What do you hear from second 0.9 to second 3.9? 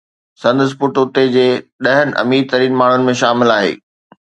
اتي جي ڏهن امير ترين ماڻهن ۾ شامل آهي.